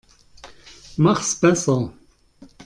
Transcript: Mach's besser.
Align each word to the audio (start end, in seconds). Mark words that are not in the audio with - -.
Mach's 0.97 1.35
besser. 1.35 1.93